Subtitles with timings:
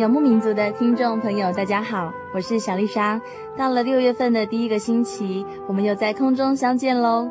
[0.00, 3.20] 游牧民族的听众朋友，大家好，我是小丽莎。
[3.54, 7.30] 到了六月份的第一个星期，我们又在空中相见喽。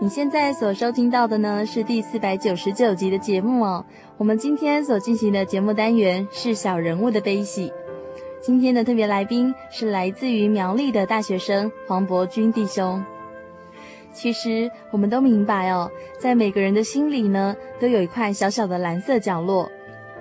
[0.00, 3.84] 你现在所收听到的呢，是第四百九十九集的节目哦。
[4.16, 7.70] 我们今天所进行的节目单元是小人物的悲喜。
[8.40, 13.04] 今天的特别来宾是来自于苗栗的大学生黄伯钧弟兄。
[14.10, 19.70] 其实我们都明白哦，在每个人的心里呢，都有一块小小的蓝色角落。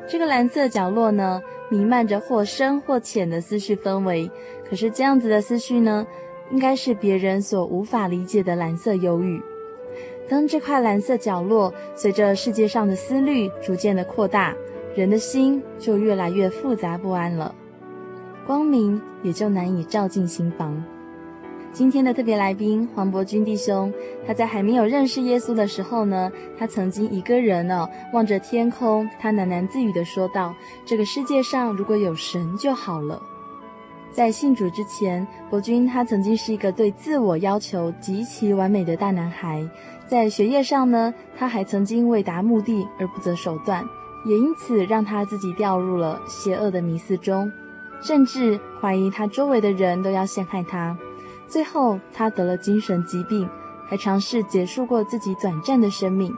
[0.06, 1.42] 这个蓝色角落呢，
[1.74, 4.30] 弥漫着或深或浅的思绪氛围。
[4.70, 6.06] 可是这样子的思绪呢，
[6.52, 9.42] 应该是别人所无法理解的蓝色忧郁。
[10.30, 14.56] 当这块蓝色角落随着世界上的思虑逐渐的扩大，
[14.96, 17.56] 人的心就越来越复杂不安了，
[18.46, 20.84] 光明也就难以照进心房。
[21.74, 23.92] 今天的特别来宾黄伯钧弟兄，
[24.28, 30.54] 他在还没有认识耶稣的时候呢，他曾经一个人呢、哦、望着天空，他喃喃自语地说道
[30.86, 33.20] ：“这个世界上如果有神就好了。”
[34.14, 39.68] 在信主之前，伯钧他曾经是一个对自我要求极其完美的大男孩，
[40.06, 43.84] 在学业上呢，他还曾经为达目的而不择手段，
[44.28, 47.52] 也因此让他自己掉入了邪恶的迷思中，
[48.04, 50.96] 甚至怀疑他周围的人都要陷害他。
[51.54, 53.48] 最后，他得了精神疾病，
[53.88, 56.36] 还尝试结束过自己短暂的生命。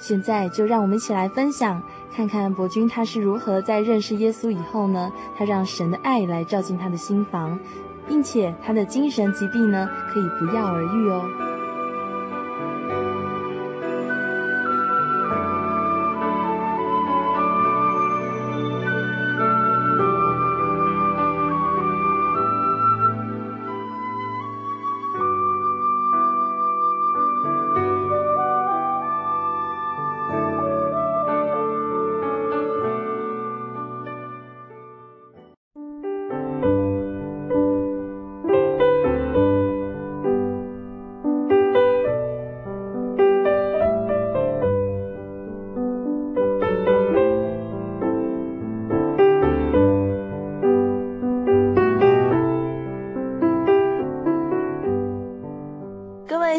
[0.00, 1.80] 现在，就让我们一起来分享，
[2.12, 7.56] 看看伯君他是如何在认识耶稣以后呢，他让神的爱来照进他的心房，
[8.08, 11.51] 并且他的精神疾病呢，可以不药而愈哦。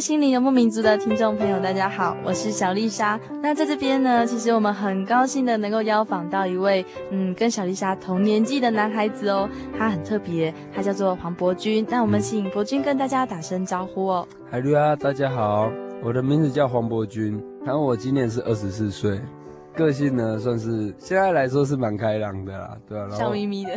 [0.04, 3.18] 心灵游牧民族的听众朋友，大家好，我是小丽莎。
[3.42, 9.50] 那在这边呢，其实我们很高兴的能够邀访到一位，嗯，跟小丽莎同年纪的男孩子哦。
[9.80, 11.88] 他很特别，他叫做黄伯君。
[11.90, 14.28] 那我们请伯君跟大家打声招呼哦。
[14.52, 15.72] 海瑞啊，大家好，
[16.04, 19.18] 我的名字叫黄伯君，然后我今年是二十四岁。
[19.76, 23.72] 个性呢，算是现在来说是蛮开朗的啦，对啊，然后笑眯眯的，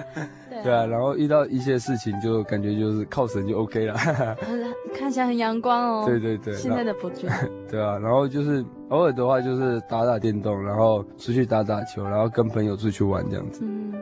[0.62, 3.94] 对啊，然后遇到一些事情就感觉就是靠神就 OK 了，
[4.96, 6.04] 看起来很阳光哦。
[6.06, 7.28] 对对对，现在的伯君，
[7.70, 13.60] 对啊，然后就是偶尔的话就是打打电动，然后出去打打球，然后跟朋友出去玩这样子。
[13.64, 13.92] 嗯，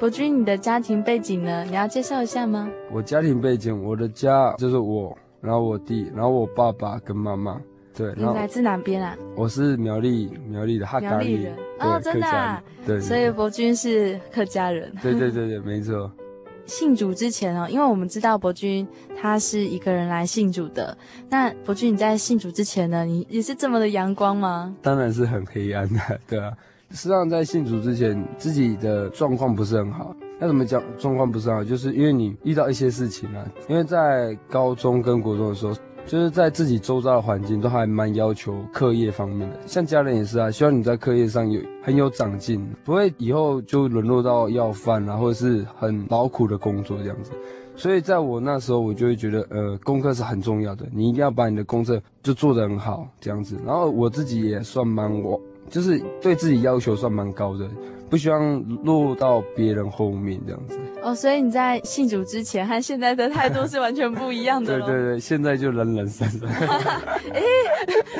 [0.00, 1.64] 伯君，你的家庭背景呢？
[1.64, 2.68] 你要介绍一下吗？
[2.90, 7.60] 我家庭背景，我的家就是我，然后我弟，然后我爸爸跟妈妈。
[7.94, 9.16] 对，你来自哪边啊？
[9.36, 14.92] 我是苗栗苗栗的哈嘎利人哦，真的啊，对，所以伯君是客家人。
[15.02, 16.10] 对对对对，没错。
[16.64, 18.86] 信主之前哦，因为我们知道伯君
[19.20, 20.96] 他是一个人来信主的。
[21.28, 24.74] 那伯君你在信主之前呢，你也是这么的阳光吗？
[24.80, 26.52] 当然是很黑暗的，对啊。
[26.90, 30.14] 实际上在信主之前，自己的状况不是很好。
[30.38, 30.82] 那怎么讲？
[30.98, 33.44] 状况不是很好，就是因为你遇到一些事情啊。
[33.66, 35.72] 因为在高中跟国中的时候，
[36.06, 47.30] 就是在自己周遭的环境都还蛮要求课业方面的，像家人也是啊，希望你在课业上有很有长进，不会以后就沦落到要饭啊，或者是很劳苦的工作这样子。
[47.74, 53.56] 所以在我那时候，我就会觉得，呃，功课是很重要的，你一定要把你的功课就做得很好这样子。
[53.64, 55.40] 然后我自己也算蛮我，
[55.72, 57.68] 就是对自己要求算蛮高的。
[58.08, 64.78] 不希望落到别人后面这样子哦，所以你在信主之前和现在的态度是完全不一样的。
[64.80, 66.46] 对对对，现在就冷冷散散。
[66.46, 67.44] 哎、欸，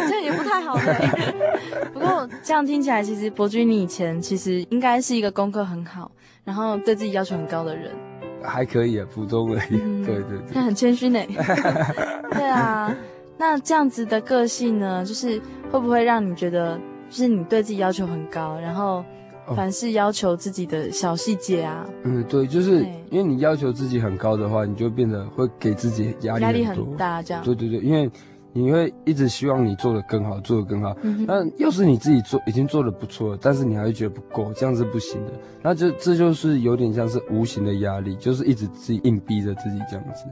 [0.09, 0.97] 这样也不太好的。
[1.93, 6.11] 不过这样听起来，其实伯君你以前其实应该是一个功课很好，
[6.43, 7.93] 然后对自己要求很高的人。
[8.43, 9.79] 还可以啊，普通而已。
[9.79, 11.21] 嗯、对对对，那很谦虚呢。
[12.33, 12.97] 对啊，
[13.37, 15.39] 那这样子的个性呢，就是
[15.71, 16.81] 会不会让你觉得，
[17.13, 19.05] 就是你对自己要求很高，然后？
[19.57, 27.43] 凡事要求自己的小细节啊，嗯，对，就是因为你要求自己很高的话，你就变得会给自己压力，压力很大，这样。
[27.43, 28.09] 对对对，因为
[28.53, 30.97] 你会一直希望你做得更好，做得更好。
[31.03, 31.25] 嗯哼。
[31.27, 35.33] 那要是你自己做已经做得不错了，但是你还会觉得不够，这样是不行的。
[35.61, 40.25] 那就这就是有点像是无形的压力，就是一直自己硬逼着自己这样子。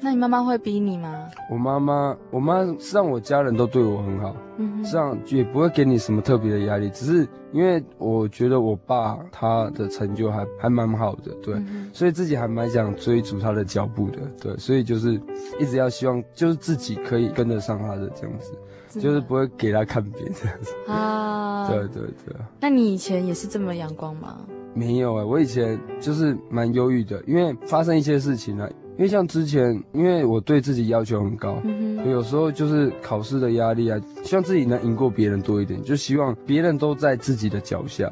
[0.00, 1.26] 那你妈妈会逼你吗？
[1.50, 15.20] 我妈妈，我妈是让我家人都对我很好，嗯哼，这样也不会给你什么特别的压力，只是因为我觉得我爸他的成就还还蛮好的，对，嗯、所以自己还蛮想追逐他的脚步的，对，所以就是
[15.58, 18.58] 一直要希望就是自己可以跟得上他的这样子，的
[19.00, 22.36] 就是不会给他看扁这样子啊， 对对对。
[22.60, 24.38] 那你以前也是这么阳光吗？
[24.74, 28.70] 没有哎、欸，我以前就是蛮忧郁的，因为发生一些事情呢、啊。
[28.98, 38.10] 因为像之前，因为我对自己要求很高，嗯、有时候就是考试的压力啊，希望自己能赢过别人多一点，就希望别人都在自己的脚下，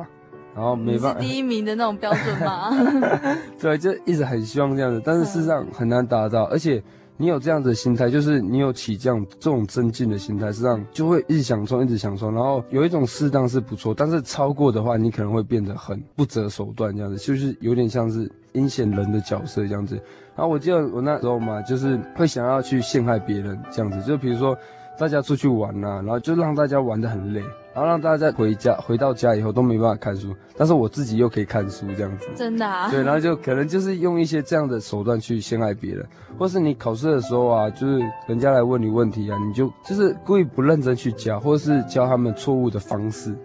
[0.55, 1.21] 然后没办法。
[1.21, 2.71] 第一名的那种标准吗？
[3.59, 6.83] 对，就一直很希望这样子，但是事实上很难达到，而且。
[7.17, 19.95] 你有这样子的心态，就是你有起这样这种增进的心态，实际上就会一直想冲，一直想冲，然后有一种适当是不错，但是超过的话，你可能会变得很不择手段这样子，就是有点像是阴险人的角色这样子。
[20.37, 24.59] 然后我记得我那时候嘛，就是会想要去陷害别人这样子，就比如说
[24.99, 27.43] 大家出去玩呐、啊，然后就让大家玩得很累。
[27.75, 32.29] 然后让大家在回家回到家以后都没办法看书，但是我自己又可以看书这样子。
[32.37, 32.89] 真的啊？
[32.89, 36.07] 对，然后就可能就是用一些这样的手段去陷害别人，
[36.39, 43.37] 或是你考试的时候啊，就是人家来问你问题啊，你就就是故意不认真去教，或是教他们错误的方式，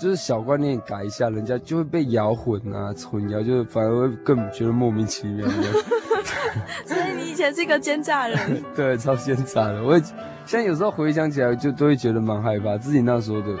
[0.00, 5.46] 就是小观念改一下，人家就会被摇混啊，混淆，就反而会更觉得莫名其妙。
[6.86, 7.03] 所以你以
[7.44, 8.38] 前是一个奸诈人？
[8.74, 9.82] 对，超奸诈的。
[9.82, 10.02] 我也
[10.46, 13.56] 现在有时候回想起来，就都会觉得蛮害怕自己那时候的。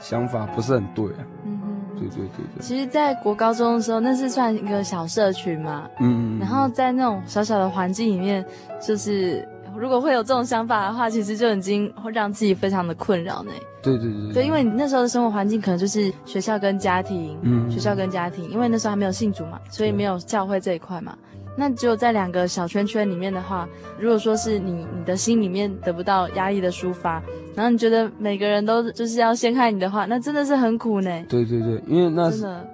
[0.00, 2.60] 想法不是很对啊，嗯哼，对对对对。
[2.62, 6.38] 其实，在国高中的时候，那是算一个小社群嘛，嗯嗯。
[6.38, 8.44] 然后在那种小小的环境里面，
[8.80, 9.44] 就是
[9.76, 13.50] 如果会有这种想法的话，其实就已经会让自己非常的困扰呢。
[13.82, 14.34] 对对对对。
[14.34, 21.18] 对，因为你那时候的生活环境可能就是学校跟家庭，嗯，学校跟家庭，因为那时候还没有信主嘛，所以没有教会这一块嘛。
[21.56, 23.68] 那只有在两个小圈圈里面的话，
[23.98, 27.22] 如果说是你你的心里面得不到压抑的抒发，
[27.54, 31.10] 然后你觉得每个人都就是要陷害你的话，那真的是很苦呢。
[31.28, 32.66] 对对对，因为那真的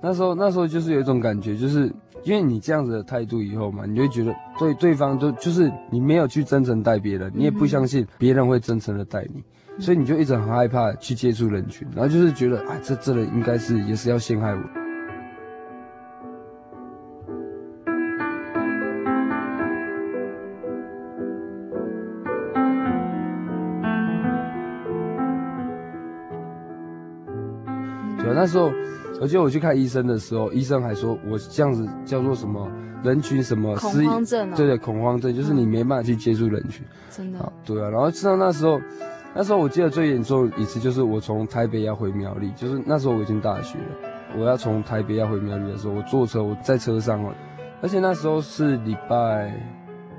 [0.00, 1.90] 那时候那时候就是有一种感觉，就是
[2.22, 9.42] 因为你这样子的态度以后嘛，你就会觉得对对方都就是你没有去真诚待别人，你也不相信别人会真诚的待你，
[9.76, 14.60] 嗯、所以你就一直很害怕去接触人群，然后就是觉得啊，这这人应该是也是要陷害我。
[28.38, 28.70] 那时候，
[29.20, 32.70] 我记得我去看医生的时候，医生还说我这样子叫做什么
[33.02, 36.86] 人群什么恐慌症、啊、对对，恐慌症就是你没办法去接触人群。
[37.10, 37.52] 真的。
[37.64, 38.80] 对啊，然后直到那时候，
[39.34, 43.84] 那时候我记得最严重一次就是我从台北要回苗栗，就是那时候我已经大学了，
[44.38, 47.34] 我要从台北要回苗栗的时候，我坐车我在车上哦，
[47.82, 49.52] 而且那时候是礼拜。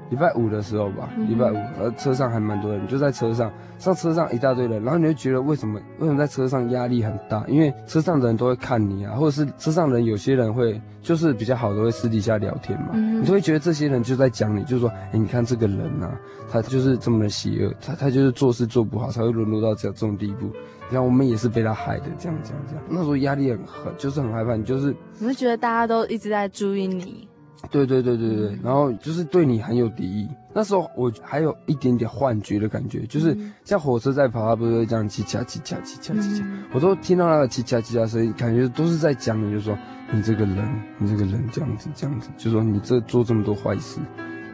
[0.10, 7.46] 礼拜五的时候吧，礼拜五，呃，车上还蛮多人，就在车上，上车上一大堆人，然后你就觉得为什么为什么在车上压力很大？
[7.48, 16.20] 因为车上的人都会看你啊，或者是车上人有些人会就是比较好的会私底下聊天嘛，你就会觉得这些人就在讲你，就是说，哎，你看这个人啊，
[16.52, 20.50] 他就是这么的邪恶，他他就是做事做不好，才会沦落到这这种地步。
[20.90, 27.29] 然后我们也是被他害的，这样这样这样，那时候压力很很，就是很害怕，你就是你会觉得大家都一直在注意你。
[27.72, 30.28] 对对对对对，然后就是对你很有敌意。
[30.54, 39.78] 那时候我还有一点点幻觉的感觉，就是像火车在跑，它不是会这样叽喳叽喳叽喳叽喳，我都听到那个叽喳叽喳声音，感觉都是在讲你，就说
[40.12, 44.00] 你这个人，你这个人这样子这样子，就说你这做这么多坏事，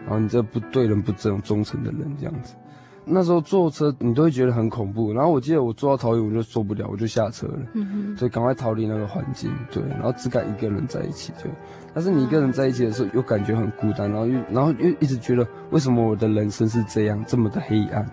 [0.03, 2.55] 然后你这不对人不忠忠诚的人这样子。
[3.07, 11.51] 那时候坐车你都会觉得很恐怖，然后我记得我坐到桃园我就受不了，我就下车了，嗯，所以赶快逃离那个环境，对，然后只敢一个人在一起，对。
[11.95, 18.05] 但是你一个人在一起的时候，又感觉很孤单，然后又然后又一直觉得为什么我的人生是这样这么的黑暗，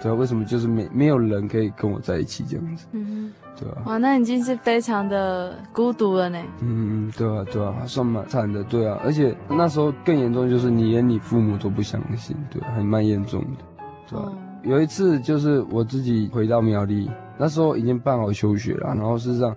[0.00, 3.82] 对啊，为什么就是没没有人可以跟我在一起这样子，嗯，对啊。
[3.86, 6.38] 哇，那已经是非常的孤独了呢。
[6.60, 13.64] 嗯嗯，对啊对啊，还算蛮惨的，对啊，而且那时候更严重就是你连你父母都不相信，对，还蛮严重的。
[14.08, 14.32] 对吧？
[14.62, 19.54] 有一次就是我自己回到苗栗，那时候已经办好休学了，然后事实上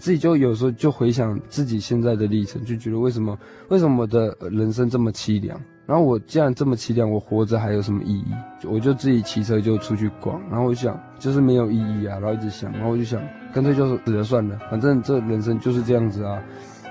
[0.00, 3.38] 自己就有时候就回想自己现在的历程，就觉得为什么
[3.68, 5.60] 为什么我的人生这么凄凉？
[5.86, 8.32] 然后我既然这么凄凉，我活着还有什么意义？
[8.66, 13.20] 我就自己骑车就出去逛，然后我就想就是没有意义啊，然后一直想，然后我就想
[13.52, 16.42] 干脆就死了算了，反正这人生就是这样子啊。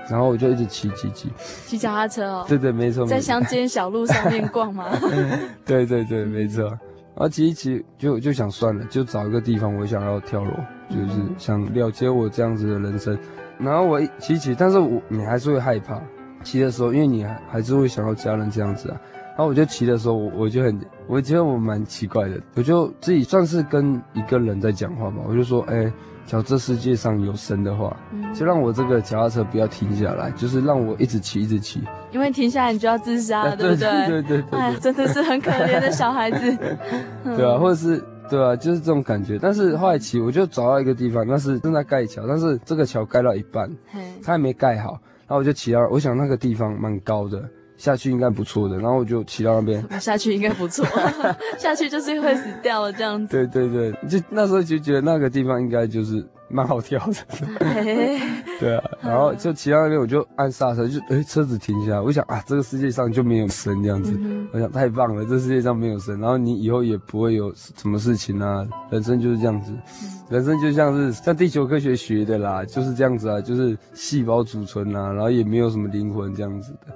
[0.08, 1.28] 然后我就一直骑骑骑，
[1.66, 2.44] 骑脚踏车哦。
[2.48, 3.06] 对对，没错。
[3.06, 4.86] 在乡间小路上面逛吗？
[5.64, 6.64] 对对对，没错。
[6.64, 10.50] 然后骑一骑就就想算了，就找一个地方，我想要跳楼，
[10.90, 13.18] 就是想了结我这样子的人生。
[13.58, 16.00] 然后我一骑骑，但是我你还是会害怕
[16.42, 19.00] 骑的时候，因为你还还是会想要家人这样子啊。
[19.30, 25.90] 然后我就骑的时候，我我就很，我觉得我蛮奇怪的，我就自己算是跟一个人在讲话吧，我就说，哎。
[26.26, 27.96] 假如这世界上有神的话，
[28.32, 31.82] 就让我这个脚踏车不要停下来，就是让我一直骑，一直骑。
[32.12, 33.90] 因为停下来你就要自杀了， 对不对？
[34.06, 34.60] 对对对对。
[34.60, 36.56] 哎，真的是很可怜的小孩子。
[37.36, 39.38] 对啊，或者是对啊，就是这种感觉。
[39.38, 43.68] 但是后来骑，我就找到一个地方，那是正在盖桥，但是这个桥盖到一半，
[44.22, 44.92] 它还没盖好，
[45.26, 47.42] 然后我就骑到，我想那个地方蛮高的。
[47.76, 49.82] 下去应该不错的，然后我就骑到那边。
[49.98, 50.84] 下去应该不错，
[51.56, 53.34] 下去就是会死掉了这样子。
[53.34, 57.14] 对对对，就那时候就觉得那个地方应该就是蛮好跳的。
[58.58, 64.12] 对啊，然后就骑到那边，我就按刹车，就哎车子停下来，我想啊，这个世界上就没有神这样子。
[64.20, 69.72] 嗯、我想太棒了，这世界上没有神，然后你以后也不会有什么事情啊，人生就是这样子，
[70.28, 76.94] 人生就像是像地球科学学的啦，就是这样子啊，就是细胞组成啊，然后也没有什么灵魂这样子的。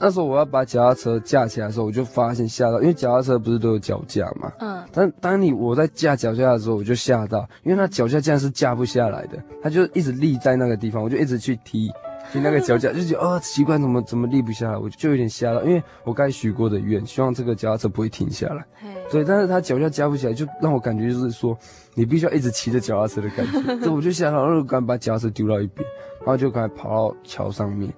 [0.00, 4.50] 那时候我要把脚踏车架起来的时候，我就发现吓到，因为脚踏车不是都有脚架嘛。
[4.58, 4.82] 嗯。
[4.90, 11.92] 但当你我在架脚架的时候，我就吓到，因为那脚架竟然是架不下来的，它就一直立在那个地方，我就一直去踢
[12.32, 18.64] 踢那个脚架，就觉得哦奇怪，怎么怎么立不下来，我就有点吓到，因为我该许过的愿，希望这个脚踏车不会停下来。
[18.80, 18.88] 嘿。
[19.12, 21.56] 对，但是它脚架架不起来，就让我感觉就是说，
[21.94, 23.60] 你必须要一直骑着脚踏车的感觉。
[23.84, 25.86] 所以我就吓到，然后赶紧把脚踏车丢到一边，
[26.20, 27.92] 然后就赶紧跑到桥上面。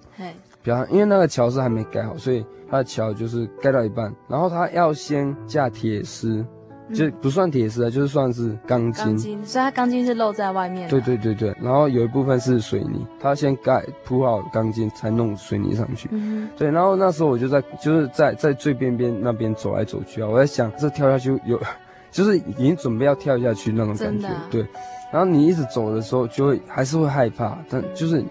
[0.64, 0.73] 嘿。
[0.90, 6.45] 因为那个桥是还没盖好，所以它的桥就是盖到一半，然后它要先架铁丝，
[6.92, 9.04] 就不算铁丝啊，就是算是钢筋。
[9.04, 10.88] 钢筋，所以它钢筋是露在外面。
[10.88, 16.09] 对对对对，然后有一部分是水泥，它先盖铺好钢筋，才弄水泥上去。
[16.12, 16.49] 嗯。
[16.57, 21.59] 对，然后那时候我就在就是在在最边边那边走来走去啊，我在想这跳下去有，
[22.11, 24.26] 就是已经准备要跳下去那种感觉。
[24.26, 24.66] 啊、对，
[25.11, 28.23] 然后你一直走的时候就会还是会害怕，但就是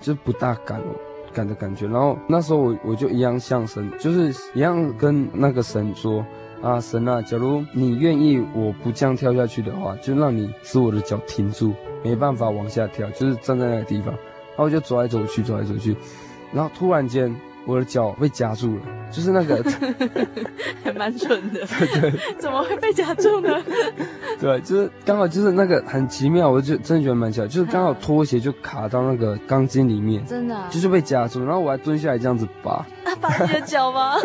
[0.00, 0.94] 就是不大敢哦。
[1.32, 6.24] 感的感觉，然后那时候我我就一样向神，就是一样跟那个神说
[6.62, 11.72] 啊，神啊，假如你愿意我不这样跳下去的话，就让你使我的脚停住，
[12.04, 15.96] 没办法往下跳，就是站在那个地方，然后我就走来走去，走来走去，
[16.52, 17.34] 然后突然间。
[17.66, 19.62] 我的脚被夹住了，就是那个，
[20.82, 23.62] 还蛮蠢的， 对对，怎么会被夹住呢？
[24.40, 34.16] 对，就是刚好就是那个很奇妙，我就真的觉得蛮奇妙，就是刚好拖鞋就卡到那个钢筋里面，真的，就是被夹住，然后我还蹲下来这样子拔，啊，拔你的脚吗？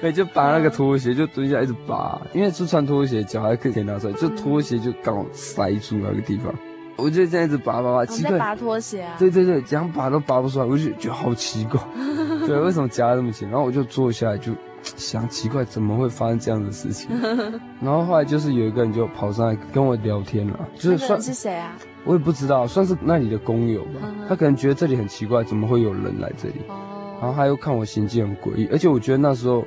[0.00, 6.54] 对，就拔那个拖鞋，就蹲下来一直拔，因为是穿拖鞋，脚还可以可以拿出来，就拖鞋就刚好塞住那个地方。
[6.96, 9.16] 我就这样子拔拔拔，奇怪，在拔拖鞋啊？
[9.18, 11.80] 对对对，怎样拔都拔不出来，我就觉得好奇怪。
[12.46, 13.48] 对，为什么夹得这么紧？
[13.48, 17.10] 然后我就坐下来就想，奇怪怎么会发生这样的事情？
[17.82, 21.72] 然后后来就是有一个人就跑上来跟我聊天了，就是算是谁啊？
[22.04, 24.00] 我也不知道，算是那里的工友吧。
[24.28, 26.60] 他可能觉得这里很奇怪，怎么会有人来这里？
[27.20, 29.64] 然后他又看我行迹很诡异，而且我觉得那时候。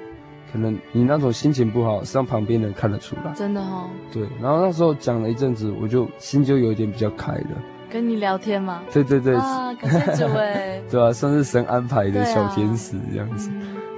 [0.51, 3.33] 可能你那种心情不好，是让旁边人看得出来。
[3.33, 3.89] 真的哦。
[4.11, 7.49] 对，然后那时候讲了一阵子，我就心就有一点比较开了。
[7.89, 8.81] 跟你聊天吗？
[8.91, 9.35] 对对对。
[9.35, 10.81] 啊，感谢主哎。
[10.91, 13.49] 对啊，算是神安排的小天使这样子。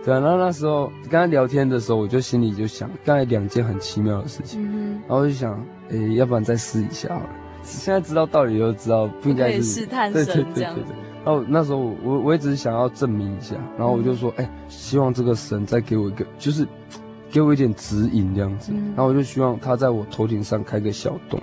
[0.06, 4.64] 对啊，然后那时候跟他聊天的时候，我就心里就想，刚才两件很奇妙的事情。
[4.64, 5.02] 嗯。
[5.08, 7.30] 然后我就想，诶，要不然再试一下好了。
[7.64, 10.82] 现在知道道理，就知道不应该是试探神这样子。
[10.82, 16.68] 然然后那时候我我我也只是想要证明一下，然后我就说，哎、欸，希望这个神再给我一个，就是
[17.30, 18.74] 给我一点指引这样子。
[18.96, 21.40] 然后我就希望他在我头顶上开个小洞。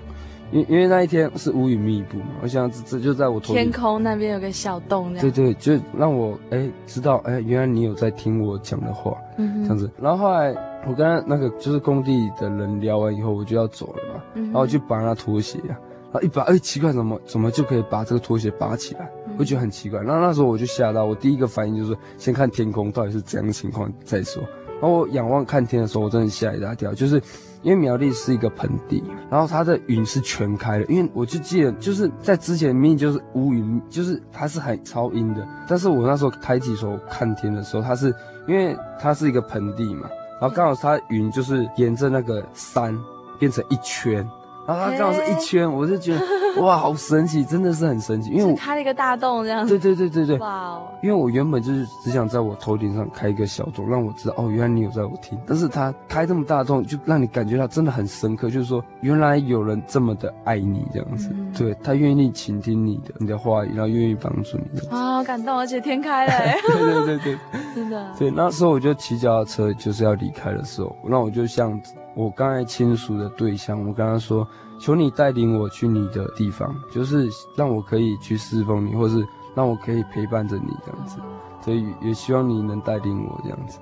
[0.50, 9.90] 因因为那一天是乌云密布嘛，我想这这就在我头天空那边有个小洞，对对，就让我哎、欸、知道哎、欸，原来你有在听我讲的话，嗯，这样子。
[10.00, 10.54] 然后后来
[10.86, 15.74] 我跟那个就是工地的人聊完以后，我就要走了嘛，嗯、然后我就拔那拖鞋啊，
[16.12, 19.10] 然后一拔，哎、欸，奇怪，怎么怎么就可以把这个拖鞋拔起来？
[19.38, 20.00] 我觉得很奇怪。
[20.00, 24.42] 然后那时候我就吓到，我第一个反应就是先看天空到底是怎样的情况再说。
[24.80, 27.22] 然后我仰望看天的时候，我真的吓一大跳，就是。
[27.62, 30.84] 因为苗栗是一个盆地，然后它的云是全开的。
[30.84, 35.44] 因为我就记得，就是在之前明明就是乌云，就是它是很超阴的。
[35.66, 38.14] 但是我那时候抬起手看天的时候，它是
[38.46, 40.08] 因为它是一个盆地嘛，
[40.40, 42.96] 然后刚好它云就是沿着那个山
[43.36, 44.24] 变成一圈。
[44.66, 48.30] 然后它刚好是一圈，我就觉得哇，好神奇，真的是很神奇。
[48.30, 49.78] 因为我开了一个大洞这样子。
[49.78, 50.38] 对对对对对。
[50.38, 50.82] 哇哦。
[51.02, 55.38] 因为我原本就是只想在我头顶上开一个小洞，让我知道哦，原来你有在我听。
[55.46, 61.28] 但是它开这么大洞，就让你感觉到真的很深刻，就是说原来有人这么的爱你这样子。
[61.32, 64.80] 嗯、对，他愿意倾听你的你的话语，然后愿意帮助你。
[64.88, 66.32] 啊，好感动，而且天开了。
[66.66, 67.38] 对对对对。
[67.74, 68.06] 真的。
[68.18, 71.78] 对，那时候我就骑脚踏车，就是要离开的时候，那我就像
[72.16, 74.44] 我刚才倾诉的对象，我跟他说。
[74.78, 81.18] 求你带领我去你的地方，就是让我可以去侍奉你，或是让我可以陪伴着你这样子。
[81.62, 83.78] 所以也希望你能带领我这样子。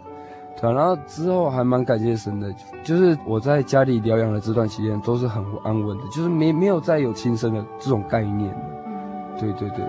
[0.56, 8.56] 对啊，然后之后还蛮感谢神的，就是我在家里疗养的这段期间都是很安稳的，就是没没有再有轻生的这种概念。
[9.36, 9.84] 对对对。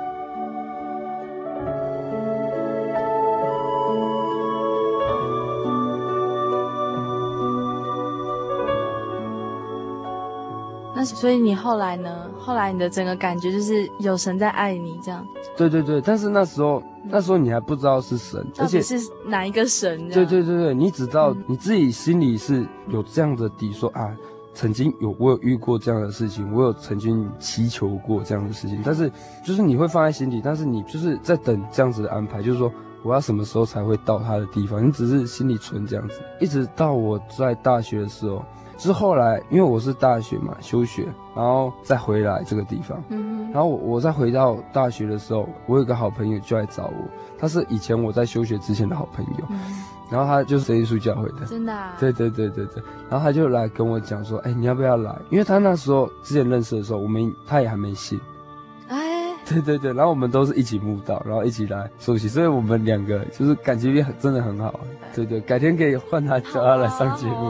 [11.06, 12.28] 所以你后来呢？
[12.38, 15.26] 后来你的整个感觉就是有神在爱你，这样。
[15.56, 20.10] 对对对，但是那时候，那时候你还不知道是神，而且是哪一个神？
[20.10, 24.14] 对对对对，你只知道你自己心里是有这样的底，说啊，
[24.54, 29.12] 曾经有我有遇过这样的事情，我有曾经祈求过这样的事情，但是
[29.44, 32.72] 就是你会放在心底，但是你就是在等这样子的安排，就是说
[33.04, 34.86] 我要什么时候才会到他的地方？
[34.86, 38.44] 你只是心里存这样子，一直到我在大学的时候。
[38.78, 41.04] 是后来，因为我是大学嘛，休学，
[41.36, 43.02] 然后再回来这个地方。
[43.10, 47.08] 嗯，然后我我再回到大学的时候，我有个好朋友就来找我，
[47.38, 49.58] 他是以前我在休学之前的好朋友，嗯、
[50.12, 51.94] 然后他就是耶稣教会的，真的、啊？
[52.00, 52.84] 对对对对对。
[53.10, 55.16] 然后他就来跟我讲说，哎，你要不要来？
[55.30, 58.20] 因为他那时候之前认识的时候，我们他也还没信。
[58.90, 58.98] 哎，
[59.46, 59.94] 对对对。
[59.94, 64.78] 然后我们都是一起慕道，然后一起来熟悉，所以我们两个就是感情也很真的很好。
[65.16, 67.50] 对对，改天可以换他叫他来上节目。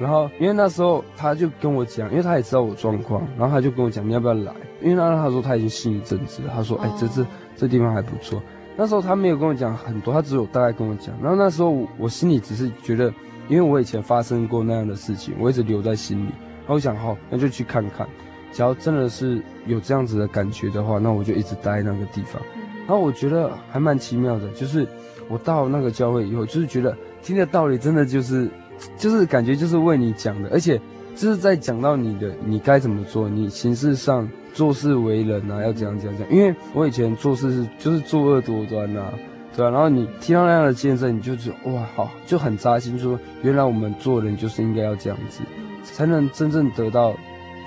[0.00, 4.52] 然后，因为那时候他就跟我讲，因为他也知道我状况，然后他就跟我讲，你要不要来？
[4.80, 7.26] 因为那他说他已经信一阵子了，他说，哎，这这
[7.56, 8.42] 这地方还不错。
[8.76, 11.14] 那时候他没有跟我讲很多，他只有大概跟我讲。
[11.22, 13.12] 然后那时候我，我心里只是觉得，
[13.48, 16.30] 因为我以前发生过那样的事情，我一直留在心里。
[16.60, 18.06] 然后我想，好，那就去看看。
[18.50, 22.40] 只要真的是有这样子的感觉的话，那我就一直待在那个地方。
[22.86, 24.86] 然后我觉得还蛮奇妙的，就是
[25.28, 28.50] 我到那个教会以后，就是觉得听的道理真的就是。
[28.96, 30.80] 就是感觉就是为你讲的，而且
[31.14, 36.34] 就是在讲到你的你该怎么做，你形式上做事为人啊，要怎样怎样怎样。
[36.34, 39.12] 因为我以前做事是就是作恶多端呐，
[39.56, 39.70] 对吧？
[39.70, 45.42] 然后你听到那样的见证，你就觉得哇，好就很扎心，说原来我们做人就是应该要这样子，
[45.82, 47.14] 才能真正得到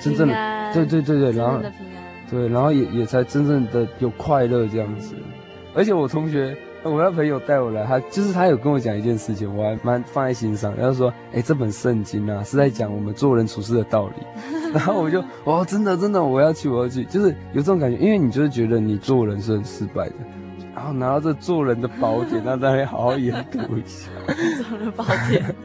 [0.01, 1.59] 真正的对对对对，然后
[2.29, 5.15] 对，然后也也才真正的有快乐这样子。
[5.73, 6.57] 而且我同学。
[6.91, 10.71] 我那朋友带我来，他就是他有跟我讲一件事情，我还蛮放在心上。
[10.77, 14.13] 然后说，哎、欸，这本圣经啊，是在讲我们做人处事的道理。
[14.71, 20.15] 然后我就，哦，真的真的，我要去，我要去，就是有这种感觉，因为你就是觉得你做人是很失败的，
[20.75, 24.09] 然后拿到这做人的宝典，那当然好好研读一下。
[24.69, 25.55] 做人宝典。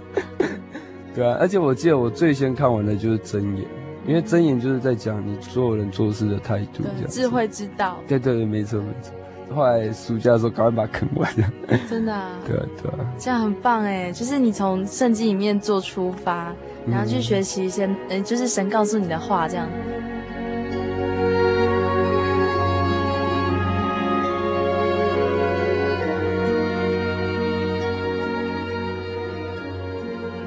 [1.15, 3.67] 对啊，而且我记得我最先看完的就是箴言，
[4.07, 7.99] 因为箴言就是在讲你做人做事的态度，这样智慧之道。
[8.09, 9.13] 对对对，没错没错。
[9.55, 11.51] 后来暑假的时候，赶快把它啃完了。
[11.89, 12.31] 真的啊？
[12.47, 12.99] 对啊，对啊。
[13.19, 16.55] 这样很棒哎，就是你从圣经里面做出发，
[16.87, 19.67] 然后去学习一些，嗯、就是神告诉你的话，这样。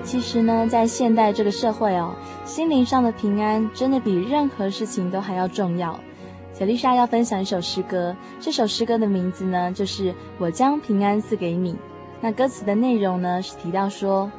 [0.03, 5.99] 其实呢，在现代这个社会哦，心灵上的平安真的比任何事情都还要重要。
[6.53, 11.73] 小丽莎要分享一首诗歌，这首诗歌的名字呢，就是《我将平安赐给你》。
[12.21, 14.31] 那歌词的内容呢，是提到说：“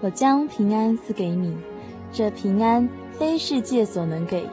[0.00, 1.54] 我将平安赐给你，
[2.10, 4.48] 这平安非世界所能给，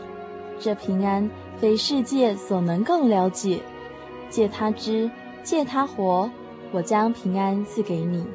[0.59, 3.61] 这平安非世界所能够了解。
[4.29, 5.09] 借他知，
[5.43, 6.29] 借他活，
[6.73, 8.25] 我将平安赐给你。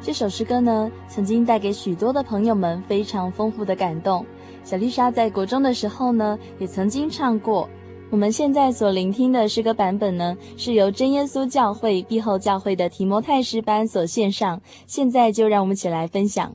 [0.00, 4.26] 这首诗歌呢，曾经带给许多的朋友们非常丰富的感动。
[4.64, 7.70] 小丽莎在国中的时候呢，也曾经唱过。
[8.14, 14.62] 我们现在所聆听的诗歌版本呢，是由真耶稣教会碧后教会的提摩太诗班所献上。
[14.86, 16.54] 现在就让我们一起来分享。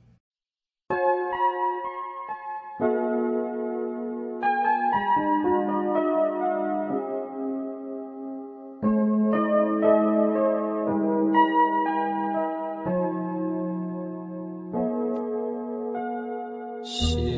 [16.83, 17.30] 吸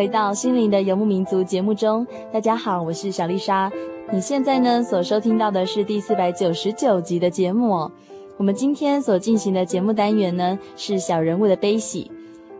[0.00, 3.70] 回到心灵的游牧民族节目中，大家好，我是小丽莎。
[4.10, 7.86] 你现在呢所收听到的是第四百九十九集的节目。
[8.38, 12.10] 我们今天所进行的节目单元呢是小人物的悲喜。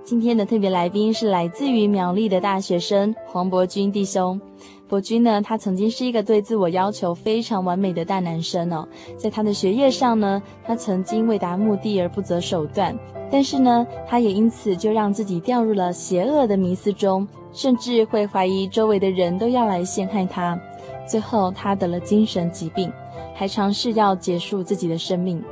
[0.05, 4.39] 今天的特别来宾是来自于苗栗的大学生黄伯君弟兄。
[4.87, 8.87] 伯君呢，他曾经是一个对自我要求非常完美的大男生哦。
[9.17, 12.95] 在他的学业上呢，他曾经为达目的而不择手段。
[13.31, 20.59] 但是呢，他也因此就让自己掉入了邪恶的迷思中，甚至会怀疑周围的人都要来陷害他。
[21.07, 22.93] 最后，他得了精神疾病，
[23.35, 25.43] 还尝试要结束自己的生命。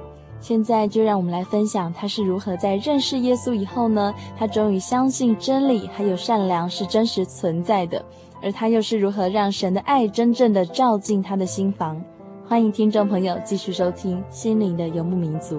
[0.40, 8.04] 现在就让我们来分享他是如何在认识耶稣以后呢，他终于相信真理还有善良是真实存在的，
[8.40, 12.00] 而他又是如何让神的爱真正的照进他的心房。
[12.46, 15.56] 欢迎听众朋友继续收听《心灵的游牧民族》。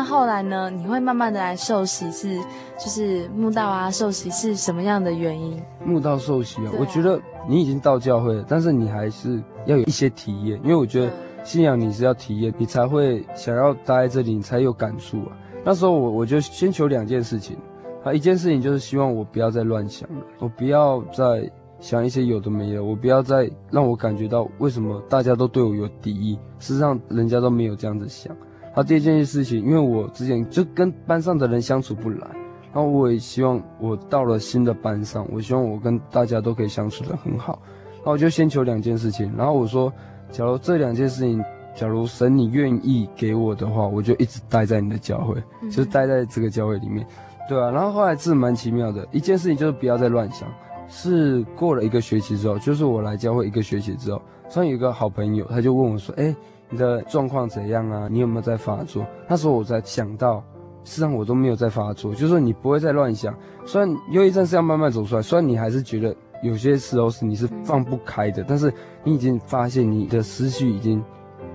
[0.00, 0.70] 那后来呢？
[0.70, 2.38] 你会慢慢的来受洗，是
[2.78, 5.62] 就是慕道啊，受洗是什么样的原因？
[5.84, 11.12] 慕道受洗啊，我觉得你已经到教会了，但是你还是要有一些体验，因为我觉得
[11.44, 15.36] 信仰你是要体验，你才会想要待在这里，你才有感触啊。
[15.66, 17.58] 那时候我我就先求两件事情，
[18.02, 21.46] 啊，一件事情就是希望我不要再乱想了，我不要再
[21.78, 28.34] 想一些有的没的，我不要再让我感觉到为什么大家都对我有敌意，事实上人家都没有这样子想。
[28.72, 32.26] 好，第一件事情，因为我之前就跟班上的人相处不来，
[32.72, 37.60] 然后我也希望我到了新的班上，我希望我跟大家都可以相处的很好。
[37.96, 39.92] 然后我就先求两件事情，然后我说，
[40.30, 47.04] 假如这两件事情，假如神你愿意给我的话，我就一直待在你的教会，就是待在这个教会里面，
[47.48, 47.70] 对啊。
[47.70, 50.48] 然后后来是蛮奇妙的一件事情，就是不要再乱想。
[50.90, 54.20] 是过了一个学期之后，就是我来教会一个学期之后，
[54.52, 56.34] 突然有一个好朋友，他就问我说：“哎，
[56.68, 58.08] 你的状况怎样啊？
[58.10, 60.44] 你有没有在发作？”那时候我才想到，
[60.84, 63.34] 实际上我都没有在发作，就是你不会再乱想。
[63.64, 68.72] 虽然忧郁症是要慢慢走出来，虽然你还是觉得有些时候是你是放不开的，但是
[69.04, 71.02] 你已经发现你的思绪已经。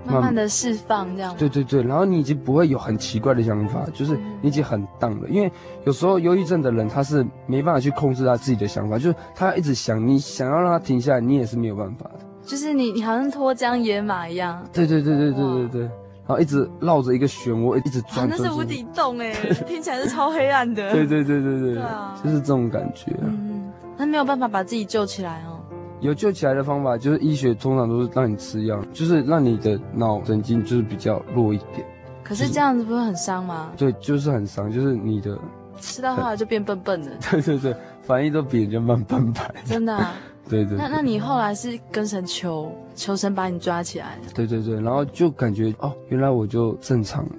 [0.05, 5.27] 慢慢的释放这样，对对对，然后你已经不会有很奇怪的想法，就是你已经很荡了。
[5.29, 5.51] 因为
[5.85, 12.19] 有时候忧郁症的人他是没办法去控制他自己的想法，就是他一直想，你想要让他停下来，你也是没有办法的。
[12.45, 14.63] 就是你你好像脱缰野马一样。
[14.71, 18.25] 对对对对对对对，然后一直绕着一个漩涡一直转。
[18.25, 19.33] 啊，那是无底洞哎，
[19.65, 20.91] 听起来是超黑暗的。
[20.91, 23.11] 对对对对对，对啊，就是这种感觉。
[23.23, 25.54] 嗯，他没有办法把自己救起来哦。
[26.01, 31.85] 有救起来的方法，就是医学通常都是让你吃药，就是让你的脑神经就是比较弱一点。
[32.23, 33.71] 可是这样子不是很伤吗？
[33.77, 35.37] 对，就是很伤，就是你的
[35.79, 37.11] 吃到后来就变笨笨的。
[37.31, 39.53] 对对对，反应都比人家慢半拍。
[39.63, 40.13] 真的啊？
[40.49, 40.77] 对对，对。
[40.77, 44.17] 那那你后来是跟神求，求神把你抓起来？
[44.33, 47.31] 对对对，然后就感觉哦，原来我就正常了。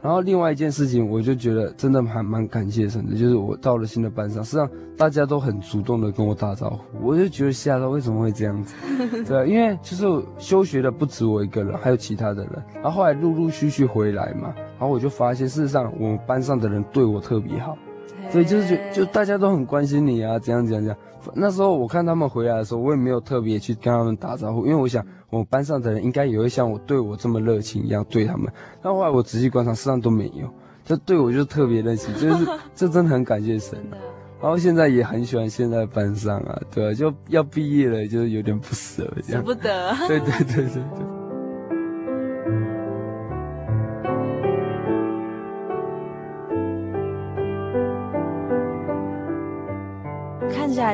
[0.00, 8.74] 然后另外一件事情，我就觉得真的还蛮感谢神的，就是我到了新的班上，实际上大家都很主动的跟我打招呼，我就觉得吓到，为什么会这样子？
[9.26, 10.06] 对啊，因为就是
[10.38, 12.52] 休学的不止我一个人，还有其他的人。
[12.74, 17.76] 然后后来陆陆续续回来嘛，然后我就发现，事实上我们班上的人对我特别好，
[18.30, 20.98] 所以就是就就大家都很关心你啊，怎样怎样怎样。
[21.34, 25.04] 那时候我看他们回来的时候，我也没有特别去跟他们打招呼，因为我想。
[25.30, 28.50] 我班上的人应该也会像我对我这么热情一样对他们，
[28.82, 30.48] 但后来我仔细观察，实际上都没有，
[30.84, 33.78] 就对我就特别热情，就是 这真的很感谢神。
[34.40, 39.42] 然后现在也很喜欢现在班上啊，对，就要毕业了，就是有点不舍，这样。
[39.42, 39.94] 舍不得。
[40.06, 41.17] 对对对对对。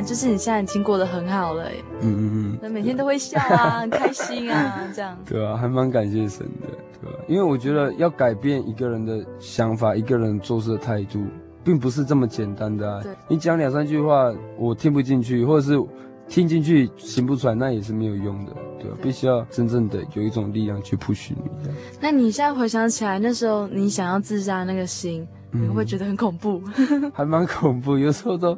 [0.03, 1.69] 就是你现在已经过得很好了，
[2.01, 5.17] 嗯嗯嗯，那每天都会笑啊，很开心啊，这样。
[5.29, 6.69] 对啊，还蛮感谢神的，
[7.01, 7.19] 对吧？
[7.29, 11.25] 因为我觉得要改变一个人的想法，一个人做事的态度，
[11.63, 13.01] 并不是这么简单的啊。
[13.03, 15.83] 对，你讲两三句话，我听不进去，或者是
[16.29, 18.97] 听进去行不出来，那也是没有用的，对吧？
[18.97, 21.71] 对，必须要真正的有一种力量去 push 你。
[22.01, 26.63] 那你现在回想起来，那时候你想要自杀那个心，你会不会觉得很恐怖？
[27.13, 28.57] 还蛮恐怖，有时候都。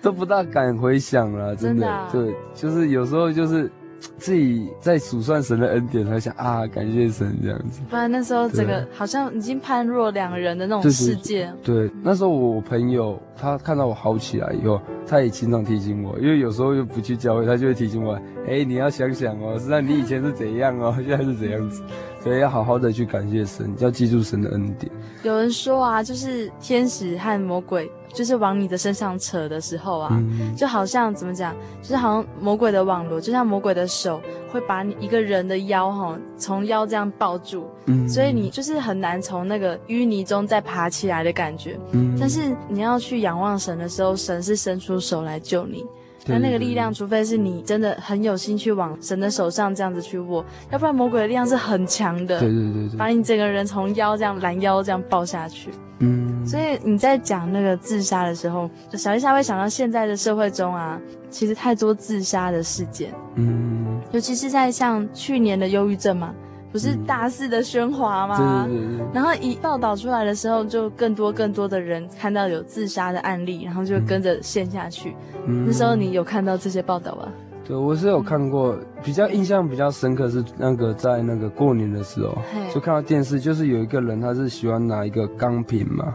[0.00, 3.70] 都不大敢回想了，真的，真的啊、对，就是有时候就是
[4.16, 7.80] 自己在数算神的恩典，才想啊，感谢神这样子。
[7.90, 11.52] 不然那时候整个好像已经判若两人的那种世界。
[11.64, 21.82] 对，对，对，那时候我朋友他看到我好起来以后，他也经常提醒我，因为有时候又不去教会，他就会提醒我，哎，你要想想哦，实际上你以前是怎样哦， 现在是怎样子，
[22.22, 24.90] 所以要好好的去感谢神，要记住神的恩典。
[25.24, 27.90] 有人说啊，就是天使和魔鬼。
[28.12, 45.84] 就是往你的身上扯的时候啊，嗯、就好像怎么讲，就是好像魔鬼的网络，就像魔鬼的手会把你一个人的腰哈，从腰这样抱住，嗯，所以你就是很难从那个淤泥中再爬起来的感觉，嗯，但是你要去仰望神的时候，神是伸出手来救你。
[46.28, 52.38] 那那个力量，除非是你真的很有心去往神的手上这样子去握，要不然魔鬼的力量是很强的。
[52.38, 55.70] 对对对对，把你整个人从腰这样拦腰这样抱下去。
[56.00, 56.46] 嗯。
[56.46, 63.12] 所以你在讲那个自杀的时候，小一下会想到现在的社会中啊，其实太多自杀的事件。
[63.34, 64.00] 嗯。
[64.12, 66.34] 尤其是在像去年的忧郁症嘛。
[66.72, 68.66] 不是大肆的喧哗吗？
[68.66, 69.06] 对对对对。
[69.12, 75.16] 然后一报道出来的时候，就更多更多的人看到有自杀的案例，然后就跟着陷下去。
[75.46, 75.64] 嗯。
[75.66, 77.28] 那时候你有看到这些报道吗？
[77.64, 82.34] 对，我是有看过，比较印象比较深刻是那个在那个过年的时候，
[82.72, 86.14] 就看到电视，就是有一个人他是喜欢拿一个钢瓶嘛，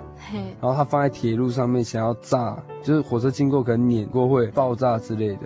[0.60, 5.42] 然后他放在铁路上面想要炸，就是火车经过可能碾过会爆炸之类的。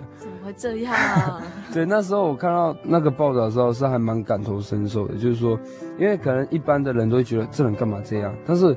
[0.52, 1.42] 这样啊？
[1.72, 5.58] 对，那时候我看到那个报道的时候是还蛮感同身受的，就是说，
[5.98, 8.76] 因为可能一般的人都会觉得这人干嘛这样，但是。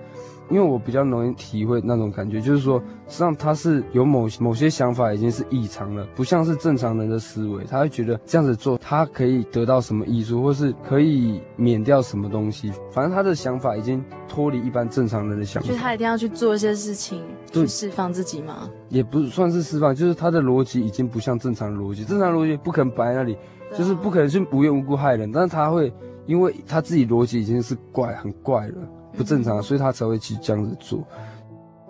[0.49, 15.67] 因为我比较容易体会那种感觉，就是说，实际上他是有某某些想法已经是异常了，不像是正常人的思维，他会觉得这样子做，他可以得到什么益处，或是可以免掉什么东西，反正他的想法已经脱离一般正常人的想法。
[15.67, 18.69] 所以他一定要去做一些事情，去释放自己吗？
[18.89, 23.37] 也不算是释放，就是他的逻辑已经不像正常逻辑，正常逻辑不可能摆在那里，
[23.77, 25.93] 就是不可能去无缘无故害人，但是他会，
[26.25, 28.75] 因为他自己逻辑已经是怪很怪了。
[29.15, 31.03] 不正常，所以他才会去这样子做。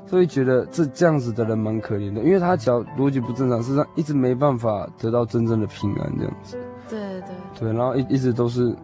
[0.07, 6.57] 所以觉得这这样子的人蛮可怜的，因为他只要逻辑不正常，实际上一直没办法得到真正的平安这样子。
[6.89, 8.75] 对对对，然后一一直都是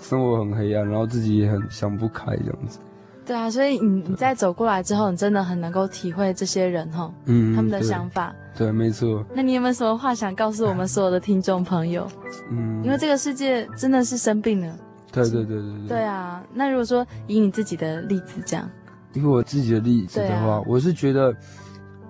[0.00, 2.80] 生活很黑暗，然后自己也很想不开这样子。
[3.24, 8.34] 对啊，所以你你在走过来之后，你真的很能够体会这些人哈，嗯，他们的想法。
[8.58, 9.24] 对，对没错。
[9.32, 12.04] 那你有没有什么话想告诉我们所有的听众朋友？
[12.50, 14.76] 嗯，因为这个世界真的是生病了。
[15.12, 15.88] 对对对对对。
[15.88, 18.68] 对啊，那如果说以你自己的例子这样，
[19.12, 21.32] 以我自己的例子的话，啊、我是觉得，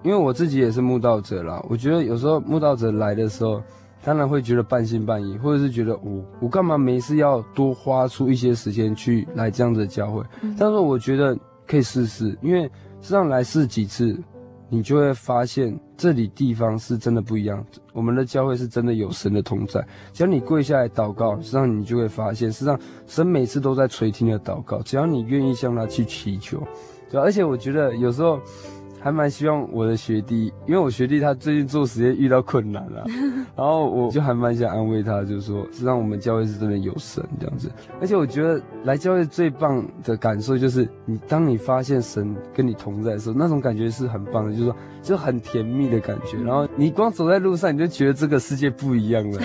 [0.03, 3.63] 因为我自己也是慕道者啦，我觉得有时候慕道者来的时候。
[4.05, 10.21] 当然会觉得半信半疑，或者是觉得我我干嘛没事要多花出一些时间去来这样子的教会？
[10.41, 11.39] 嗯、但是我觉得
[11.69, 12.69] 可以试试，因为
[13.01, 14.21] 这样来试几次，
[14.69, 17.65] 你就会发现这里地方是真的不一样。
[17.93, 19.81] 我们的教会是真的有神的同在，
[20.13, 22.77] 只要你跪下来祷告，实际上你就会发现，实际上
[23.07, 26.61] 神每次都在垂听的祷告，只要你愿意向他去祈求，
[27.09, 27.21] 对？
[27.21, 28.41] 而且我觉得有时候。
[29.03, 33.05] 还蛮希望我的学弟，因为我学弟他最近做实验遇到困难了，
[33.57, 37.71] 然后我就还蛮想安慰他，就是说，实际上我们教会是真的有神这样子。
[38.01, 46.39] 而且我觉得来教会最棒的感受就是，你当你发现神跟你同在的时候，那种感觉是很棒的，就是说就很甜蜜的感觉。
[46.45, 49.41] 然后你光走在路上，你就觉得这个世界不一样了，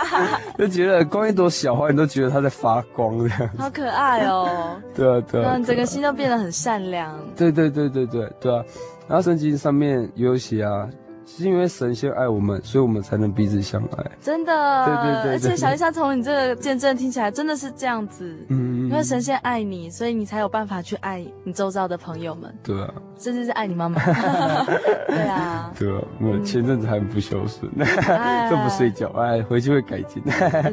[0.58, 3.50] 就觉得光一朵小花，你都觉得它在发光这样。
[3.58, 4.76] 好可爱哦！
[4.94, 7.14] 对啊，对啊，嗯，整个心都变得很善良。
[7.36, 8.64] 对对对对对对啊！
[9.06, 10.88] 然后圣经上面有写啊，
[11.26, 14.10] 是因为神先爱我们，所以我们才能彼此相爱。
[14.20, 15.32] 真的，对对对，对。
[15.32, 22.54] 而且小丽莎从你这个见证听起来真的是这样子，嗯，因为神仙爱你，所以你才有办法去爱你周遭的朋友们。
[22.62, 24.00] 对啊，甚至是爱你妈妈。
[25.08, 25.72] 对啊。
[25.78, 27.70] 对啊，我前阵子还不孝顺，
[28.50, 30.22] 都不睡觉，哎，回去会改进。
[30.22, 30.72] 对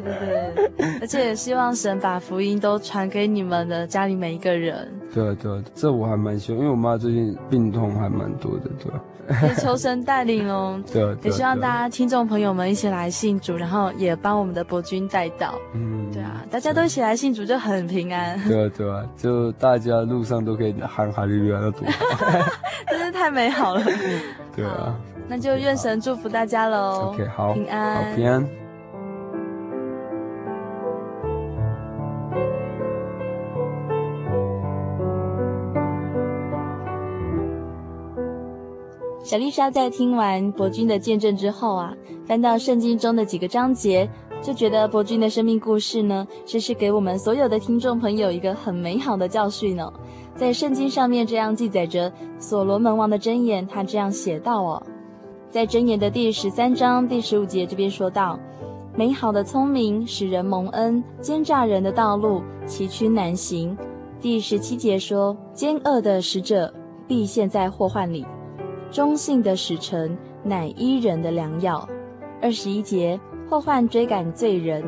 [0.76, 4.92] 对，而且也希望神把福音都传给你们的家里每一个人。
[5.14, 9.00] 对啊对啊，这我还蛮希望，因为我妈最近病痛还蛮多的，对吧？
[9.42, 10.80] 也求神带领哦。
[10.92, 11.16] 对啊。
[11.22, 15.54] 也希望大家听众朋友们一起来信主，然后也帮我们的伯君带到。
[15.74, 16.10] 嗯。
[16.12, 18.38] 对啊，大家都一起来信主就很平安。
[18.48, 21.86] 对啊对啊，就大家路上都可以喊哈利路亚那种。
[22.90, 23.82] 真是太美好了。
[24.54, 24.94] 对啊。
[25.28, 27.12] 那就愿神祝福大家喽。
[27.14, 27.54] OK，好。
[27.54, 27.94] 平安。
[27.94, 28.61] 好，平安。
[39.22, 41.94] 小丽莎在听完伯君的见证之后啊，
[42.26, 44.08] 翻到圣经中的几个章节，
[44.42, 49.88] 就觉得伯君的生命故事呢，这是给我们所有的听众朋友一个很美好的教训呢、
[50.34, 54.82] 在圣经上面这样记载着所罗门王的箴言，他这样写道哦，
[55.50, 58.36] 在箴言的第十三章第十五节这边说道：
[58.96, 63.76] 美好的聪明使人蒙恩，奸诈人的道路崎岖难行。
[64.20, 66.74] 第十七节说：奸恶的使者
[67.06, 68.26] 必陷在祸患里。
[68.92, 70.14] 忠信的使臣
[70.44, 71.88] 乃伊人的良药。
[72.42, 73.18] 二十一节，
[73.48, 74.84] 祸患追赶罪人，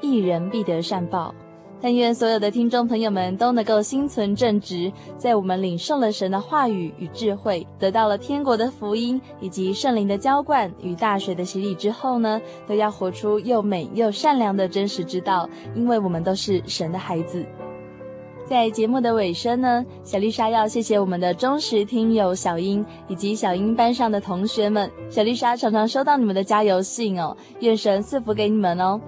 [0.00, 1.34] 一人必得善报。
[1.78, 17.44] 但愿所有的听众朋友们都能够心存正直，在我们领受了神的话语与智慧，得到了天国的福音以及圣灵的浇灌与大水的洗礼之后呢，都要活出又美又善良的真实之道，因为我们都是神的孩子。
[18.52, 24.90] 在节目的尾声呢，小丽莎要谢谢我们的忠实听友小英以及小英班上的同学们。
[25.08, 29.00] 小丽莎常常收到你们的加油信哦，愿神赐福给你们哦，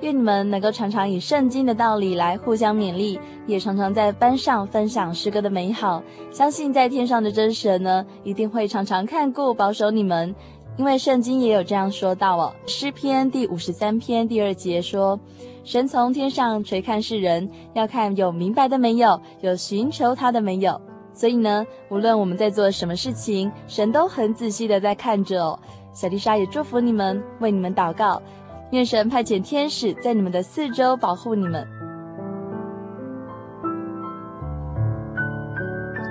[0.00, 6.02] 愿你们能够常常以圣经的道理来互相勉励，也常常在班上分享诗歌的美好。
[6.32, 10.34] 相信在天上的真神呢，一定会常常看顾保守你们，
[10.78, 15.20] 因为圣经也有这样说到哦，诗篇第五十三篇第二节说。
[15.66, 20.80] 神从天上垂看世人，要看有明白的没有，有寻求他的没有。
[21.12, 25.58] 所以呢，无论我们在做什么事情，神都很仔细的在看着哦。
[25.92, 28.22] 小丽莎也祝福你们，为你们祷告，
[28.70, 31.66] 愿神派遣天使在你们的四周保护你们。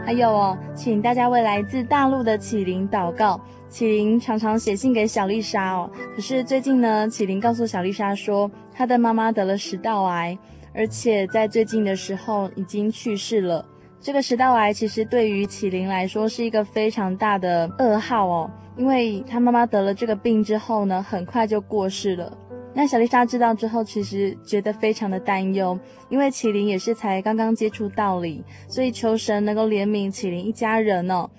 [0.05, 3.39] 还有哦，请大家为来自大陆的启灵祷告。
[3.69, 10.37] 启灵常常写信给小丽莎哦，可是最近呢，启灵告诉小丽莎说，她的妈妈得了食道癌，
[10.73, 13.65] 而且在最近的时候已经去世了。
[14.01, 22.37] 这个食道癌其实对于启灵来说是一个非常大的噩耗哦，因为她妈妈得了这个病之后呢，很快就过世了。
[22.73, 31.29] 那小丽莎知道之后，其实觉得非常的担忧，因为启灵也是才刚刚接触道理，所以求神能够怜悯启灵一家人哦，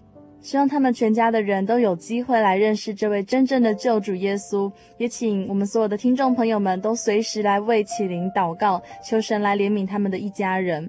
[0.47, 4.71] 希望他们全家的人都有机会来认识这位真正的救主耶稣。
[4.97, 10.89] 也请我们所有的听众朋友们都随时来为启灵祷告，求神来怜悯他们的一家人。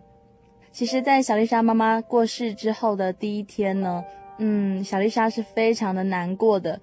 [0.71, 4.03] 其实，在小丽莎妈妈过世之后的第一天呢，
[4.37, 6.79] 嗯，小丽莎是非常的难过的，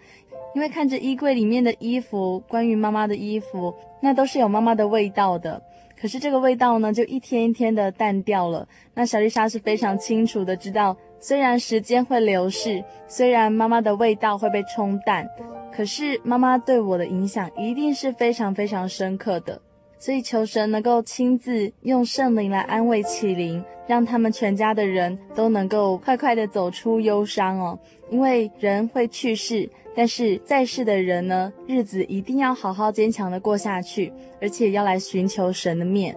[0.56, 3.72] 因为看着衣柜里面的衣服，关于妈妈的衣服，
[4.02, 5.62] 那都是有妈妈的味道的。
[5.96, 8.66] 可是这个味道呢，就一天一天的淡掉了。
[8.94, 10.94] 那小丽莎是非常清楚的知道，
[11.26, 15.26] 虽然时间会流逝，虽然妈妈的味道会被冲淡，
[15.74, 19.58] 可是妈妈对我的影响一定是非常非常深刻的。
[19.98, 27.78] 所以求神能够亲自用圣灵来安慰启灵，让他们全家的人都能够快快的走出忧伤哦。
[28.10, 29.66] 因为人会去世，
[29.96, 34.12] 但是在世的人呢，日子一定要好好坚强的过下去，
[34.42, 36.14] 而且要来寻求神的面。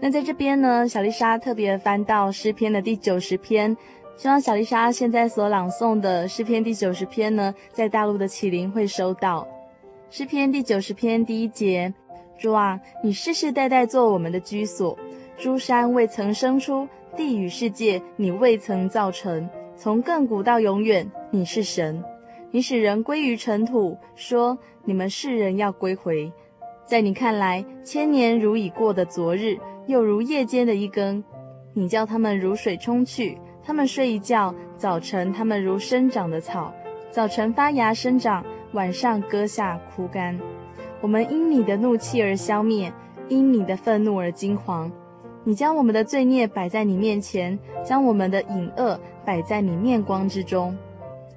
[0.00, 3.76] 那在这边呢，小丽莎特别翻到诗篇的第九十篇，
[4.18, 9.46] 希望小丽莎现在所朗诵的诗篇第九十篇呢，在大陆的启灵会收到。
[10.10, 11.94] 诗篇第九十篇第一节。
[12.36, 14.98] 主啊，你世世代代做我们的居所，
[15.36, 19.48] 诸山未曾生出，地与世界你未曾造成。
[19.76, 22.02] 从亘古到永远，你是神。
[22.50, 26.32] 你使人归于尘土，说你们世人要归回。
[26.84, 29.56] 在你看来，千年如已过的昨日，
[29.86, 31.22] 又如夜间的一更。
[31.72, 33.38] 你叫他们如水冲去，
[33.68, 36.72] 他们睡一觉，早晨他们如生长的草，
[37.10, 38.42] 早晨发芽生长，
[38.72, 40.40] 晚上割下枯干。
[41.02, 42.90] 我们因你的怒气而消灭，
[43.28, 44.90] 因你的愤怒而惊惶。
[45.44, 50.74] 你将我们的罪孽摆在你面前，将我们的隐恶摆在你面光之中。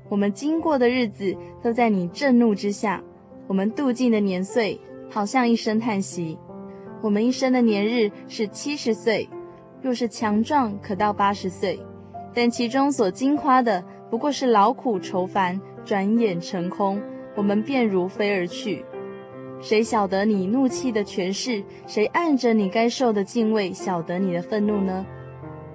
[0.08, 3.04] 我们经过的日子都在你震怒之下，
[3.46, 4.80] 我们度尽的年岁
[5.10, 6.40] 好像一声叹息。
[7.02, 9.30] 我们一生的年日是七十岁，
[9.82, 11.78] 若是强壮，可到八十岁，
[12.34, 17.02] 但其中所经夸的不过是劳苦愁烦，转眼成空，
[17.36, 18.86] 我们便如飞而去。
[19.60, 21.64] 谁晓得你怒气的权势？
[21.86, 25.06] 谁按着你该受的敬畏晓得你的愤怒呢？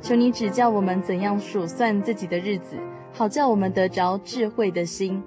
[0.00, 2.76] 求你指教我们怎样数算自己的日子，
[3.12, 5.22] 好叫我们得着智慧的心。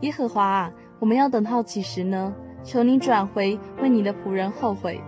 [0.00, 2.34] 耶和华啊，我们要等到几时呢？
[2.62, 5.00] 求你转回，为你的仆人后悔。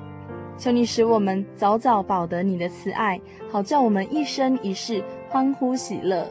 [0.56, 3.20] 求你使我们早早保得你的慈爱，
[3.50, 6.26] 好叫我们一生一世欢呼喜乐。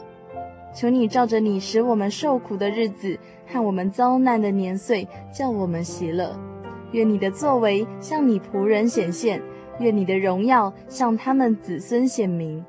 [0.74, 3.18] 求你照着你使我们受苦的日子，
[3.48, 6.38] 和我们遭难的年岁，叫我们喜乐。
[6.92, 9.42] 愿你的作为向你仆人显现，
[9.80, 12.64] 愿你的荣耀向他们子孙显明。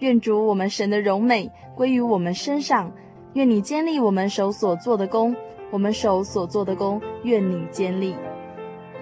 [0.00, 2.92] 愿主我们神的荣美归于我们身上。
[3.34, 5.36] 愿你坚立我们手所做的工，
[5.70, 8.16] 我们手所做的工，愿你坚立。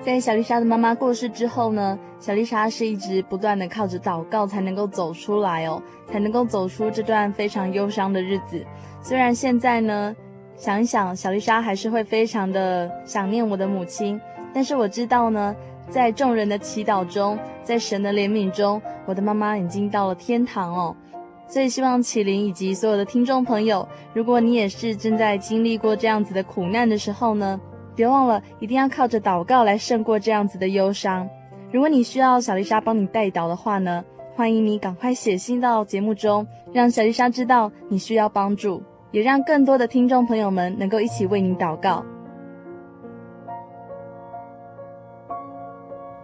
[0.01, 8.67] 在小丽莎的妈妈过世之后呢，小丽莎是一直不断的靠着祷告才能够走出来哦，才能够走出这段非常忧伤的日子。
[9.01, 10.13] 虽然现在呢，
[10.57, 14.21] 想一想，小丽莎还是会非常的想念我的母亲，
[14.53, 15.55] 但是我知道呢，
[15.89, 20.97] 在众人的祈祷中，在神的怜悯中，我的妈妈已经到了天堂哦。
[21.47, 27.61] 所以希望启灵以及所有的听众朋友，如果你也是正在经历过这样子的苦难的时候呢，
[27.95, 31.25] 别忘了，一定要靠着祷告来胜过这样子的忧伤。
[31.77, 34.03] 如果你需要小丽莎帮你代祷的话呢，
[34.35, 42.03] 欢迎你赶快写信到节目中，让小丽莎知道你需要帮助，也让更多的听众朋友们能够一起为你祷告。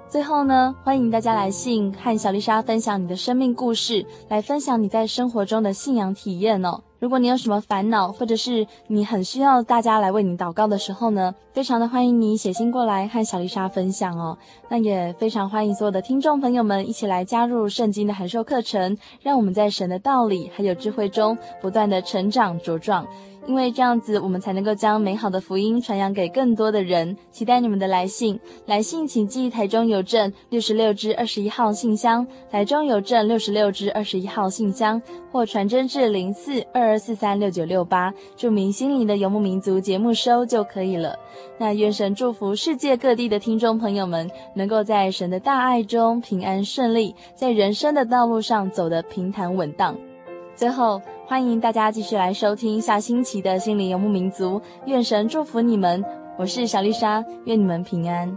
[0.09, 6.81] 最后呢，欢迎大家来信和小丽莎分享你的生命故事，来分享你在生活中的信仰体验哦。
[7.03, 14.39] 如果你有什么烦恼，或者是你很需要大家来为你祷告的时候呢，非常的欢迎你写信过来和小丽莎分享哦。
[14.69, 23.05] 那也非常欢迎所有的听众朋友们一起来加入圣经的函授课程，让我们在神的道理还有智慧中不断的成长茁壮。
[23.47, 27.17] 因为这样子，我们才能够将美好的福音传扬给更多的人。
[27.31, 41.19] 期待你们的来信，来信请寄台中邮政六十六支二十一号信箱，台中邮政六十六支二十一号信箱，或传真至零四二二四三六九六八，注明心灵的游牧民族节目收就可以了。
[41.59, 49.97] 那愿神祝福世界各地的听众朋友们，能够在神的大爱中平安顺利，在人生的道路上走得平坦稳当。
[50.55, 51.01] 最后。
[51.25, 56.05] 欢迎大家继续来收听下星期的《心灵游牧民族》，愿神祝福你们，
[56.37, 58.37] 我是小丽莎，愿你们平安。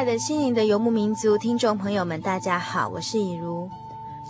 [0.00, 3.68] 爱的心灵的游牧民族听众朋友们，大家好，我是以如。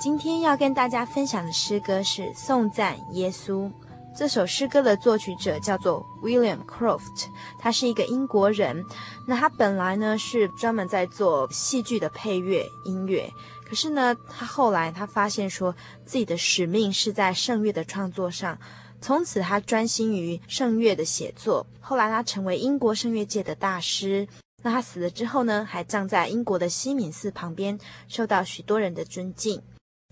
[0.00, 3.68] 今天要跟大家分享的诗歌是《颂赞耶稣》。
[4.12, 8.84] 这首诗歌的作曲者叫做 William Croft，他是一个英国人。
[9.28, 13.32] 那他本来呢是专门在做戏剧的配乐音乐，
[13.64, 15.72] 可是呢，他后来他发现说
[16.04, 18.58] 自己的使命是在圣乐的创作上，
[19.00, 21.64] 从此他专心于圣乐的写作。
[21.78, 24.26] 后来他成为英国圣乐界的大师。
[24.62, 29.62] 那他死了之后呢，还葬在英国的西敏寺旁边，受到许多人的尊敬。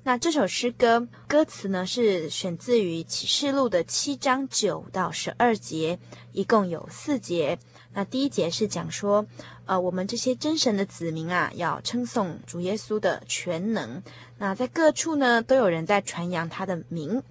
[0.04, 5.98] 那这首诗歌歌词呢，是选自于启示录的七章九到十二节，
[6.32, 7.58] 一共有四节。
[7.92, 9.26] 那第一节是讲说，
[9.66, 14.02] 呃，我们这些真神的子民啊，要称颂主耶稣的全能。
[14.38, 17.22] 那在各处呢，都有人在传扬他的名。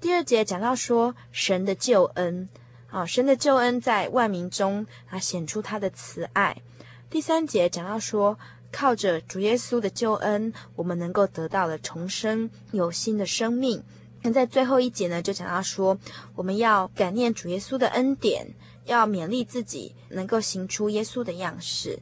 [0.00, 2.48] 第二节讲到说，神的救恩，
[2.90, 6.60] 啊，神的救恩在万民中啊显出他的慈爱。
[7.08, 8.38] 第三节讲到说。
[8.70, 13.82] 靠着主耶稣的救恩，我们能够得到了重生，有新的生命。
[14.20, 15.96] 那在最后一节呢，就讲到说，
[16.34, 18.46] 我们要感念主耶稣的恩典，
[18.84, 21.98] 要勉励自己能够行出耶稣的样式。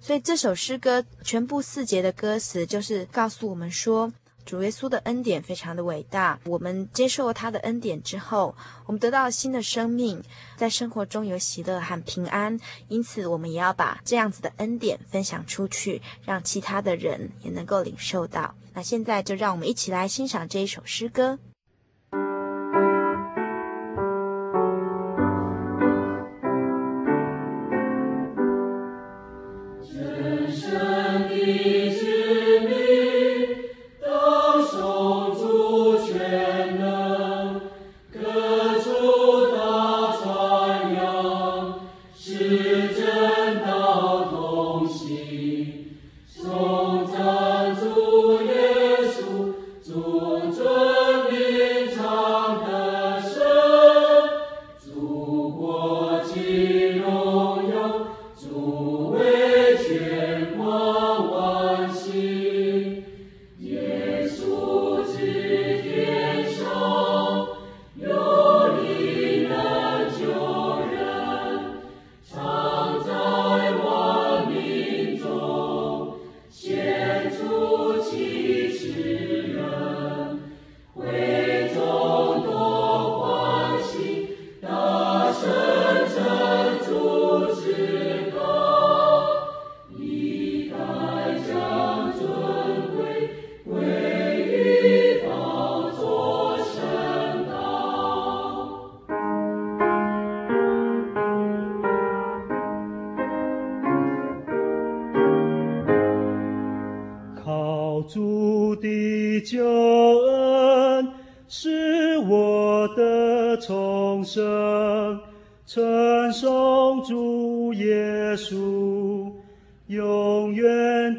[0.00, 4.12] 所以这首诗歌全部四节的歌词，就是告诉我们说。
[4.48, 10.22] 主耶稣的恩典非常的伟大，我们接受了他的恩典之后，我们得到新的生命，
[10.56, 12.58] 在生活中有喜乐和平安。
[12.88, 18.54] 因此，我们也要把这样子的恩典分享出去，让其他的人也能够领受到。
[18.72, 21.38] 那现在就让我们一起来欣赏这一首诗歌。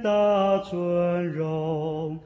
[0.01, 2.17] 大尊荣，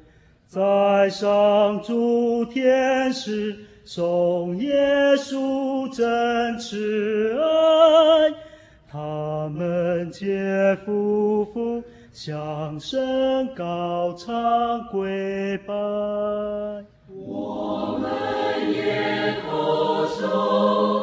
[0.48, 4.72] 在上诸天使颂耶
[5.18, 8.34] 稣真慈爱，
[8.90, 15.74] 他们皆夫妇向身高唱跪拜，
[17.10, 18.12] 我们
[18.72, 21.03] 也叩首。